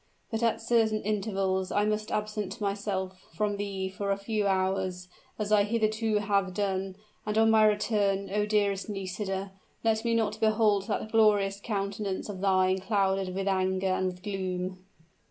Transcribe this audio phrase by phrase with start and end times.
[0.31, 5.51] But at certain intervals I must absent myself from thee for a few hours, as
[5.51, 9.51] I hitherto have done; and on my return, O dearest Nisida!
[9.83, 14.83] let me not behold that glorious countenance of thine clouded with anger and with gloom!"